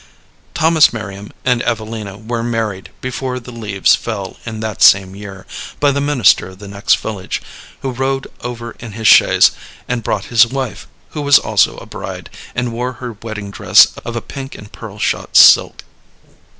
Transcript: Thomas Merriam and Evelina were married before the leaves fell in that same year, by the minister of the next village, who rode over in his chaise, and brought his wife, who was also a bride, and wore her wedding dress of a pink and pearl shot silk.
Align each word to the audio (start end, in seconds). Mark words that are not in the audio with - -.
Thomas 0.55 0.91
Merriam 0.91 1.29
and 1.45 1.61
Evelina 1.61 2.17
were 2.17 2.41
married 2.41 2.89
before 3.01 3.39
the 3.39 3.51
leaves 3.51 3.93
fell 3.93 4.35
in 4.47 4.59
that 4.59 4.81
same 4.81 5.15
year, 5.15 5.45
by 5.79 5.91
the 5.91 6.01
minister 6.01 6.47
of 6.47 6.57
the 6.57 6.67
next 6.67 6.95
village, 6.97 7.39
who 7.83 7.91
rode 7.91 8.25
over 8.41 8.71
in 8.79 8.93
his 8.93 9.07
chaise, 9.07 9.51
and 9.87 10.01
brought 10.01 10.25
his 10.33 10.47
wife, 10.47 10.87
who 11.09 11.21
was 11.21 11.37
also 11.37 11.77
a 11.77 11.85
bride, 11.85 12.31
and 12.55 12.71
wore 12.73 12.93
her 12.93 13.15
wedding 13.21 13.51
dress 13.51 13.93
of 14.03 14.15
a 14.15 14.21
pink 14.21 14.55
and 14.55 14.71
pearl 14.71 14.97
shot 14.97 15.37
silk. 15.37 15.83